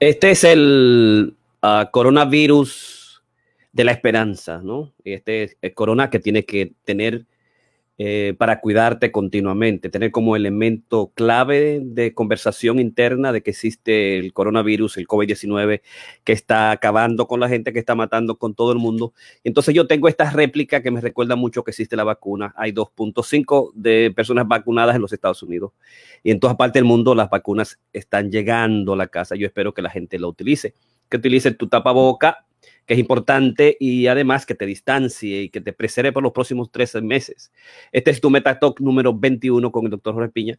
[0.00, 3.24] Este es el uh, coronavirus
[3.72, 4.94] de la esperanza, ¿no?
[5.04, 7.26] Este es el corona que tiene que tener
[8.00, 14.32] eh, para cuidarte continuamente, tener como elemento clave de conversación interna de que existe el
[14.32, 15.82] coronavirus, el COVID-19,
[16.22, 19.14] que está acabando con la gente, que está matando con todo el mundo.
[19.42, 22.54] Entonces yo tengo esta réplica que me recuerda mucho que existe la vacuna.
[22.56, 25.72] Hay 2.5 de personas vacunadas en los Estados Unidos
[26.22, 29.34] y en todas partes del mundo las vacunas están llegando a la casa.
[29.34, 30.74] Yo espero que la gente lo utilice,
[31.08, 32.44] que utilice tu tapaboca
[32.88, 36.72] que es importante y además que te distancie y que te preserve por los próximos
[36.72, 37.52] 13 meses.
[37.92, 40.58] Este es tu Metatalk número 21 con el doctor Jorge Piña.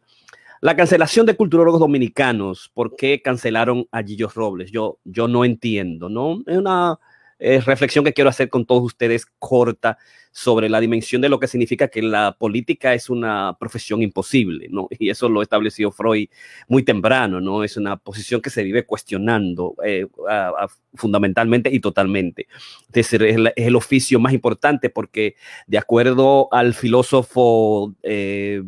[0.60, 4.70] La cancelación de culturólogos dominicanos, ¿por qué cancelaron a Gillo Robles?
[4.70, 6.40] Yo, yo no entiendo, ¿no?
[6.46, 7.00] Es una
[7.40, 9.96] eh, reflexión que quiero hacer con todos ustedes corta
[10.30, 14.88] sobre la dimensión de lo que significa que la política es una profesión imposible, ¿no?
[14.98, 16.28] Y eso lo estableció Freud
[16.68, 17.64] muy temprano, ¿no?
[17.64, 20.06] Es una posición que se vive cuestionando eh,
[20.94, 22.46] fundamentalmente y totalmente.
[22.92, 25.34] Es, es, el oficio más importante porque
[25.66, 28.62] de acuerdo al filósofo eh,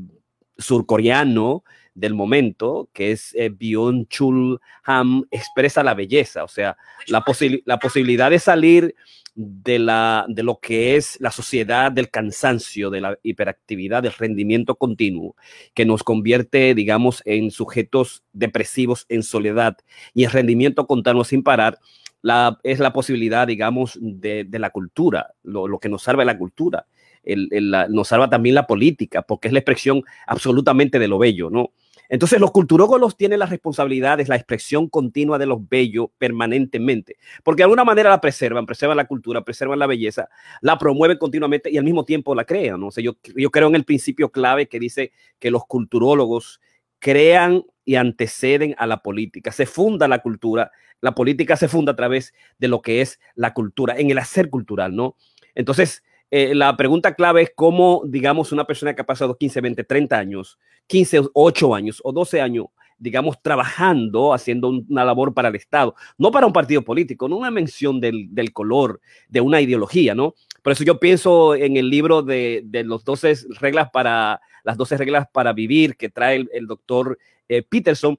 [0.56, 6.76] surcoreano, del momento, que es eh, Byung-Chul Ham, expresa la belleza, o sea,
[7.06, 7.24] la,
[7.64, 8.94] la posibilidad de salir
[9.34, 14.76] de, la, de lo que es la sociedad del cansancio, de la hiperactividad, del rendimiento
[14.76, 15.36] continuo,
[15.74, 19.76] que nos convierte, digamos, en sujetos depresivos en soledad
[20.14, 21.78] y en rendimiento continuo sin parar,
[22.20, 26.38] la, es la posibilidad, digamos, de, de la cultura, lo, lo, que nos salva la
[26.38, 26.86] cultura.
[27.24, 31.18] El, el, la, nos salva también la política, porque es la expresión absolutamente de lo
[31.18, 31.72] bello, ¿no?
[32.12, 37.60] Entonces, los culturólogos tienen la responsabilidad de la expresión continua de los bellos permanentemente, porque
[37.60, 40.28] de alguna manera la preservan, preservan la cultura, preservan la belleza,
[40.60, 42.80] la promueven continuamente y al mismo tiempo la crean.
[42.80, 42.88] ¿no?
[42.88, 46.60] O yo, yo creo en el principio clave que dice que los culturólogos
[46.98, 49.50] crean y anteceden a la política.
[49.50, 53.54] Se funda la cultura, la política se funda a través de lo que es la
[53.54, 55.16] cultura, en el hacer cultural, ¿no?
[55.54, 56.02] Entonces,
[56.34, 60.19] eh, la pregunta clave es cómo, digamos, una persona que ha pasado 15, 20, 30
[60.19, 65.94] años, 15, 8 años o 12 años, digamos, trabajando, haciendo una labor para el Estado,
[66.16, 70.32] no para un partido político, no una mención del, del color, de una ideología, ¿no?
[70.62, 74.97] Por eso yo pienso en el libro de, de los 12 reglas para, las 12
[74.97, 77.19] reglas para vivir que trae el, el doctor
[77.50, 78.19] eh, Peterson,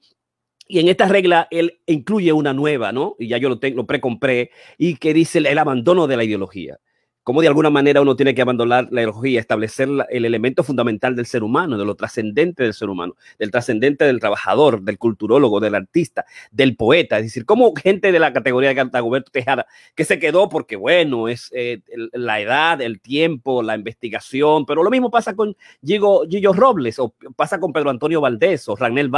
[0.68, 3.16] y en esta regla él incluye una nueva, ¿no?
[3.18, 6.24] Y ya yo lo, tengo, lo precompré, y que dice el, el abandono de la
[6.26, 6.78] ideología
[7.24, 11.26] cómo de alguna manera uno tiene que abandonar la ideología, establecer el elemento fundamental del
[11.26, 15.76] ser humano, de lo trascendente del ser humano, del trascendente del trabajador, del culturólogo, del
[15.76, 17.18] artista, del poeta.
[17.18, 21.28] Es decir, como gente de la categoría de Cantagoberto Tejada, que se quedó porque, bueno,
[21.28, 21.82] es eh,
[22.12, 27.14] la edad, el tiempo, la investigación, pero lo mismo pasa con Gillo, Gillo Robles, o
[27.36, 29.12] pasa con Pedro Antonio Valdés, o Ragnel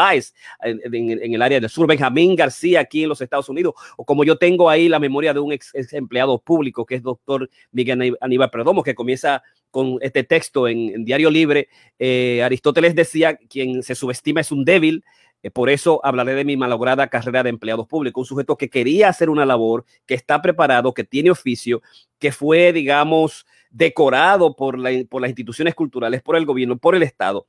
[0.64, 4.24] en, en, el área del sur, Benjamín García aquí en los Estados Unidos, o como
[4.24, 7.95] yo tengo ahí la memoria de un ex, ex empleado público que es doctor Miguel
[8.22, 11.70] Aníbal Perdomo, que comienza con este texto en, Diario Libre.
[12.00, 15.04] Eh, Aristóteles decía, quien se subestima es un débil,
[15.44, 19.10] eh, por eso hablaré de mi malograda carrera de empleados públicos, un sujeto que quería
[19.10, 21.82] hacer una labor, que está preparado, que tiene oficio,
[22.20, 27.48] que fue, digamos, decorado por las instituciones culturales, por el gobierno, por el Estado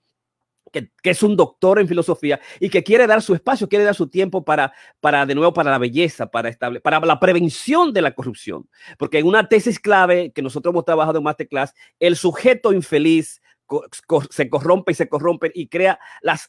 [0.72, 4.08] que, es un doctor en filosofía y que quiere dar su espacio, quiere dar su
[4.08, 8.14] tiempo para, para de nuevo, para la belleza, para, estable, para la prevención de la
[8.14, 8.68] corrupción.
[8.98, 13.40] Porque en una tesis clave que nosotros hemos trabajado en Masterclass, el sujeto infeliz
[14.30, 16.48] se corrompe y se corrompe y crea las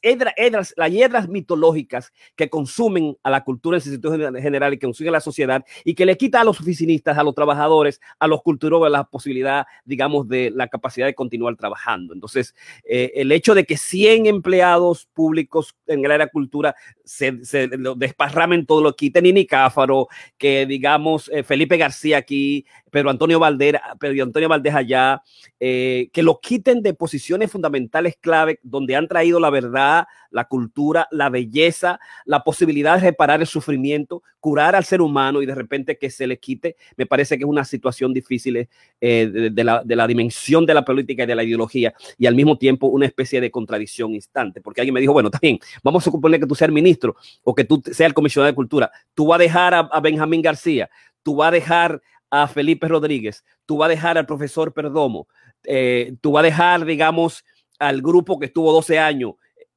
[0.75, 5.13] las hiedras mitológicas que consumen a la cultura en sentido general y que consumen a
[5.13, 8.87] la sociedad y que le quita a los oficinistas, a los trabajadores, a los culturólogos
[8.89, 12.13] la posibilidad, digamos, de la capacidad de continuar trabajando.
[12.13, 17.69] Entonces, eh, el hecho de que 100 empleados públicos en el área cultura se, se
[17.95, 20.07] desparramen todo lo quiten, y Nicáfaro,
[20.37, 25.21] que digamos, eh, Felipe García aquí, Pedro Antonio Valdera, Pedro Antonio Valdés allá,
[25.59, 31.07] eh, que lo quiten de posiciones fundamentales clave donde han traído la verdad, la cultura,
[31.09, 35.97] la belleza, la posibilidad de reparar el sufrimiento, curar al ser humano y de repente
[35.97, 38.67] que se le quite, me parece que es una situación difícil
[38.99, 42.35] eh, de, la, de la dimensión de la política y de la ideología y al
[42.35, 46.11] mismo tiempo una especie de contradicción instante, porque alguien me dijo, bueno, también vamos a
[46.11, 47.15] suponer que tú seas ministro
[47.45, 50.41] o que tú seas el comisionado de cultura, tú vas a dejar a, a Benjamín
[50.41, 50.89] García,
[51.23, 55.27] tú vas a dejar a Felipe Rodríguez, tú vas a dejar al profesor Perdomo,
[55.63, 57.43] eh, tú vas a dejar, digamos,
[57.79, 59.33] al grupo que estuvo 12 años,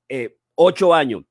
[0.08, 1.24] eh, 8 años,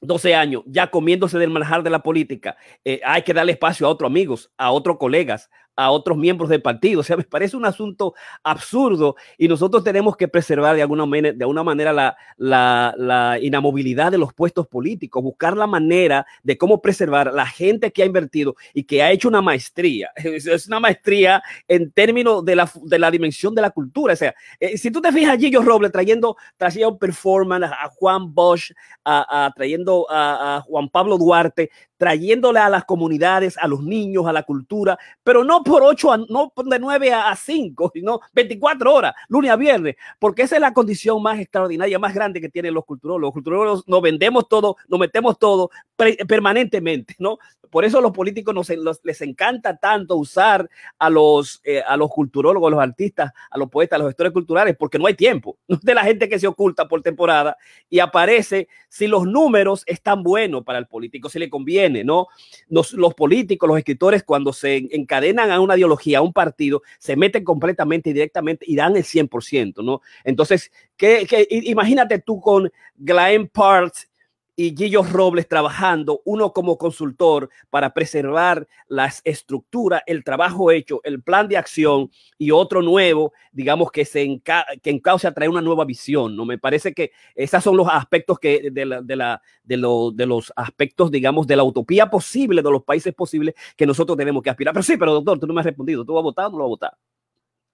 [0.00, 2.56] 12 años, ya comiéndose del manjar de la política.
[2.84, 6.62] Eh, hay que darle espacio a otros amigos, a otros colegas, a otros miembros del
[6.62, 7.00] partido.
[7.00, 11.36] O sea, me parece un asunto absurdo y nosotros tenemos que preservar de alguna manera,
[11.36, 17.32] de alguna manera la, inamovilidad de los puestos políticos, buscar la manera de cómo preservar
[17.32, 20.10] la gente que ha invertido y que ha hecho una maestría.
[20.44, 24.12] Es una maestría en términos de la, de la dimensión de la cultura.
[24.12, 28.72] O sea, eh, si tú te fijas, Gillo Robles trayendo, trayendo performance a Juan Bosch,
[29.04, 34.42] a, trayendo a Juan Pablo Duarte, trayéndole a las comunidades, a los niños, a la
[34.42, 39.56] cultura, pero no por ocho, no de nueve a cinco, sino 24 horas, lunes a
[39.56, 43.28] viernes, porque esa es la condición más extraordinaria, más grande que tienen los culturólogos.
[43.28, 47.38] Los culturólogos nos vendemos todo, nos metemos todo permanentemente, ¿no?
[47.74, 48.70] Por eso los políticos nos,
[49.02, 53.68] les encanta tanto usar a los, eh, a los culturólogos, a los artistas, a los
[53.68, 55.58] poetas, a los gestores culturales, porque no hay tiempo.
[55.66, 57.56] No de la gente que se oculta por temporada
[57.90, 62.28] y aparece si los números están buenos para el político, si le conviene, ¿no?
[62.68, 67.16] Los, los políticos, los escritores, cuando se encadenan a una ideología, a un partido, se
[67.16, 70.00] meten completamente y directamente y dan el 100%, ¿no?
[70.22, 74.08] Entonces, ¿qué, imagínate tú con Glenn Parks
[74.56, 81.22] y Gillo Robles trabajando, uno como consultor para preservar las estructuras, el trabajo hecho, el
[81.22, 85.62] plan de acción y otro nuevo, digamos, que se enca que encauce a traer una
[85.62, 86.36] nueva visión.
[86.36, 86.44] ¿no?
[86.44, 90.26] Me parece que esos son los aspectos que de, la, de, la, de, lo, de
[90.26, 94.50] los aspectos, digamos, de la utopía posible, de los países posibles que nosotros tenemos que
[94.50, 94.72] aspirar.
[94.72, 96.04] Pero sí, pero doctor, tú no me has respondido.
[96.04, 97.13] ¿Tú vas a votar o no lo vas a votar?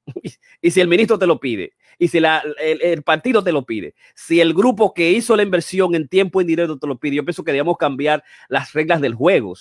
[0.63, 4.41] y si el ministro te lo pide, y si el, partido te lo pide, si
[4.41, 7.45] el grupo que hizo la inversión en tiempo y dinero te lo pide, yo pienso
[7.45, 9.55] que debemos cambiar las reglas del juego,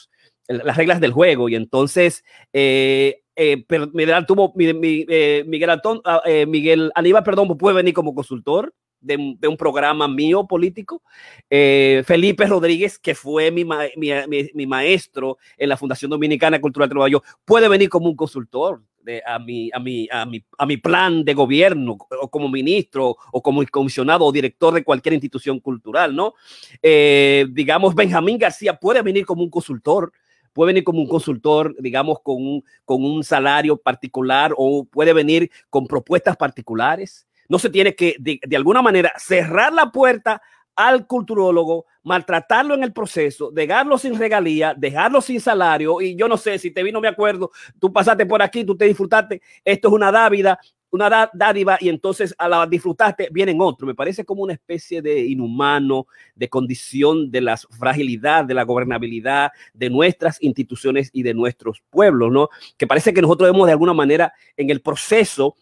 [0.47, 5.69] las reglas del juego, y entonces eh, eh, Miguel, tuvo, eh, Miguel,
[6.03, 11.01] ah, eh, Miguel Aníbal, perdón, puede venir como consultor, de, un programa mío político.
[11.49, 13.65] Eh, Felipe Rodríguez, que fue mi,
[14.65, 18.81] maestro en la Fundación Dominicana Cultural de Nueva York, puede venir como un consultor
[19.25, 23.41] a, mi, a, mi, a, mi, a mi plan de gobierno, o como ministro, o
[23.41, 26.33] como comisionado o director de cualquier institución cultural, ¿no?
[26.81, 30.11] Eh, digamos, Benjamín García puede venir como un consultor
[30.51, 35.51] puede venir como un consultor, digamos, con un, con un salario particular o puede venir
[35.69, 40.41] con propuestas particulares no se tiene que, de, alguna manera, cerrar la puerta
[40.79, 45.99] al culturólogo, maltratarlo en el proceso, dejarlo sin regalía, dejarlo sin salario.
[45.99, 48.85] Y yo no sé si te vino, me acuerdo, tú pasaste por aquí, tú te
[48.85, 50.57] disfrutaste, esto es una dávida,
[50.89, 53.85] una dádiva y entonces a la disfrutaste vienen otros.
[53.85, 59.51] Me parece como una especie de inhumano, de condición de la fragilidad, de la gobernabilidad
[59.73, 62.47] de nuestras instituciones y de nuestros pueblos, ¿no?
[62.77, 65.57] Que parece que nosotros debemos de alguna manera en el proceso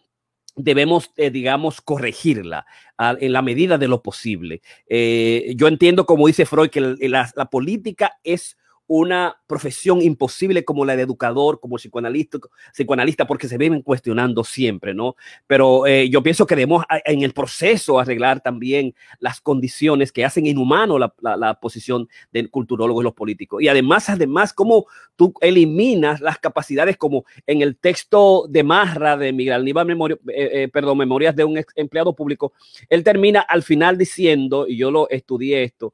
[0.57, 2.65] debemos, eh, digamos, corregirla
[2.97, 4.61] en la medida de lo posible.
[4.89, 8.56] Eh, yo entiendo, como dice Freud, que la política es
[8.87, 12.39] una profesión imposible como la de educador, como psicoanalista,
[12.73, 15.15] psicoanalista porque se viven cuestionando siempre, ¿no?
[15.45, 20.45] Pero eh, yo pienso que debemos en el proceso arreglar también las condiciones que hacen
[20.45, 23.61] inhumano la, la, posición del culturólogo y los políticos.
[23.61, 24.85] Y además, además, cómo
[25.15, 30.49] tú eliminas las capacidades como en el texto de Marra de Miguel Aníbal Memoria, eh,
[30.53, 32.53] eh, perdón, Memorias de un empleado público,
[32.89, 35.93] él termina al final diciendo, y yo lo estudié esto,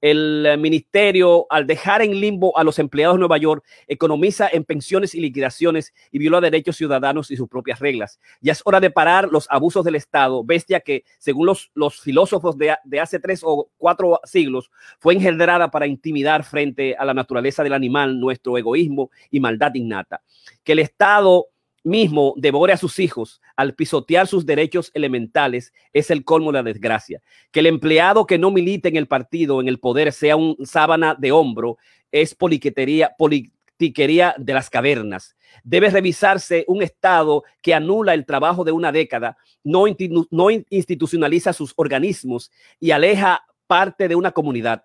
[0.00, 5.14] el ministerio, al dejar en limbo a los empleados de Nueva York, economiza en pensiones
[5.14, 8.20] y liquidaciones y viola derechos ciudadanos y sus propias reglas.
[8.40, 12.56] Ya es hora de parar los abusos del Estado, bestia que, según los, los filósofos
[12.58, 17.62] de, de hace tres o cuatro siglos, fue engendrada para intimidar frente a la naturaleza
[17.62, 20.22] del animal, nuestro egoísmo y maldad innata.
[20.62, 21.46] Que el Estado
[21.84, 26.62] mismo devore a sus hijos al pisotear sus derechos elementales es el colmo de la
[26.62, 27.20] desgracia.
[27.50, 31.16] Que el empleado que no milite en el partido, en el poder, sea un sábana
[31.18, 31.78] de hombro,
[32.10, 35.36] es poliquetería, politiquería de las cavernas.
[35.64, 42.50] Debe revisarse un Estado que anula el trabajo de una década, no, institucionaliza sus organismos
[42.80, 44.84] y aleja parte de una comunidad.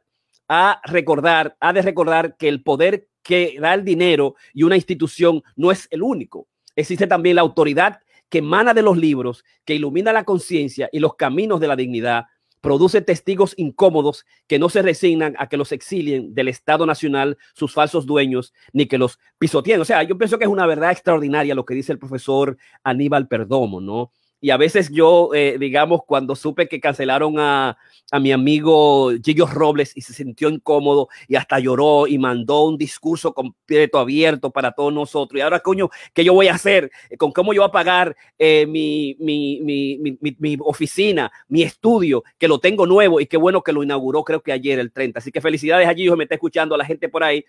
[0.50, 5.44] A recordar, ha de recordar que el poder que da el dinero y una institución
[5.58, 6.48] no es el único
[6.78, 11.16] existe también la autoridad que emana de los libros, que ilumina la conciencia y los
[11.16, 12.26] caminos de la dignidad,
[12.62, 17.74] produce testigos incómodos que no se resignan a que los exilien del Estado Nacional sus
[17.74, 19.80] falsos dueños, ni que los pisoteen.
[19.82, 23.28] O sea, yo pienso que es una verdad extraordinaria lo que dice el profesor Aníbal
[23.28, 24.12] Perdomo, ¿no?
[24.39, 27.77] Y a veces yo, eh, digamos, cuando supe que cancelaron a,
[28.12, 32.77] a mi amigo Gillo Robles y se sintió incómodo y hasta lloró y mandó un
[32.77, 35.39] discurso completo abierto para todos nosotros.
[35.39, 36.91] Y ahora, coño, ¿qué yo voy a hacer?
[37.17, 42.48] ¿Con cómo yo voy a pagar eh, mi, mi, mi, mi, oficina, mi estudio, que
[42.48, 45.20] lo tengo nuevo y qué bueno que lo inauguró, creo que ayer el 30.
[45.20, 47.44] Así que felicidades a Gillo, me está escuchando a la gente por ahí.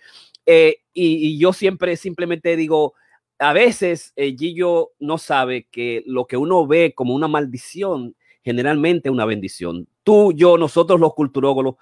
[0.47, 2.95] Eh, y yo siempre simplemente digo,
[3.39, 9.11] a veces eh, Gillo no sabe que lo que uno ve como una maldición generalmente
[9.11, 9.89] una bendición.
[10.09, 11.77] Tú, yo, nosotros los culturólogos,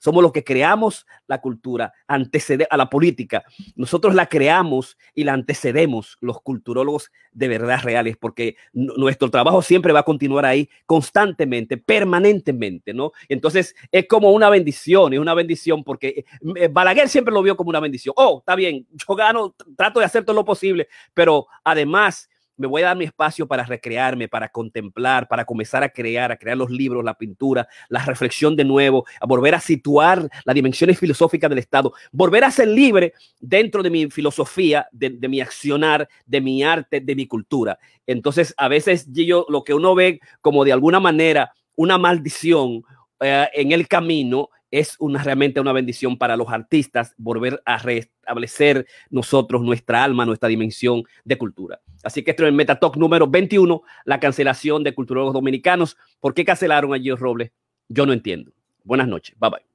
[0.00, 3.44] somos los que creamos la cultura, antecede a la política.
[3.76, 9.92] Nosotros la creamos y la antecedemos los culturólogos de verdad reales, porque nuestro trabajo siempre
[9.92, 13.12] va a continuar ahí constantemente, permanentemente, ¿no?
[13.28, 16.24] Entonces es como una bendición, es una bendición porque
[16.56, 18.14] eh, Balaguer siempre lo vio como una bendición.
[18.16, 22.82] Oh, está bien, yo gano, trato de hacer todo lo posible, pero además me voy
[22.82, 26.70] a dar mi espacio para recrearme, para contemplar, para comenzar a crear, a crear los
[26.70, 31.58] libros, la pintura, la reflexión de nuevo, a volver a situar las dimensiones filosóficas del
[31.58, 37.00] Estado, volver a ser libre dentro de mi filosofía, de, mi accionar, de mi arte,
[37.00, 37.78] de mi cultura.
[38.06, 42.84] Entonces, a veces yo, lo que uno ve como de alguna manera una maldición
[43.20, 44.50] eh, en el camino
[44.80, 50.48] es una, realmente una bendición para los artistas volver a restablecer nosotros nuestra alma, nuestra
[50.48, 51.80] dimensión de cultura.
[52.02, 55.96] Así que esto es el Metatalk número 21, la cancelación de culturólogos dominicanos.
[56.18, 57.52] ¿Por qué cancelaron a Gio Robles?
[57.88, 58.52] Yo no entiendo.
[58.82, 59.36] Buenas noches.
[59.38, 59.73] Bye bye.